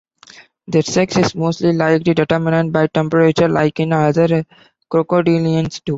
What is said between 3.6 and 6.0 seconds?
in other crocodilians too.